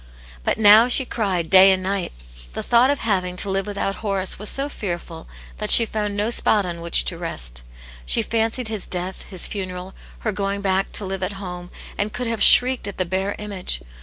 But 0.43 0.57
now 0.57 0.87
she 0.87 1.05
cried 1.05 1.47
day 1.51 1.71
and 1.71 1.83
night. 1.83 2.11
The 2.53 2.63
thought 2.63 2.89
of 2.89 3.01
having 3.01 3.35
to 3.35 3.51
live 3.51 3.67
without 3.67 3.97
Horace 3.97 4.39
was 4.39 4.49
so 4.49 4.67
fearful 4.67 5.27
that 5.57 5.69
she 5.69 5.85
found 5.85 6.17
no 6.17 6.31
spot 6.31 6.65
on 6.65 6.77
whi(di 6.77 7.03
to 7.05 7.19
rest. 7.19 7.61
She 8.03 8.23
fancied 8.23 8.67
his 8.67 8.87
death, 8.87 9.25
his 9.29 9.47
funeral, 9.47 9.93
her 10.21 10.31
going 10.31 10.61
back 10.61 10.91
to 10.93 11.05
live 11.05 11.21
at 11.21 11.33
home, 11.33 11.69
and 11.99 12.11
could 12.11 12.25
have 12.25 12.41
shrieked 12.41 12.87
at 12.87 12.97
the 12.97 13.05
bare 13.05 13.35
image. 13.37 13.81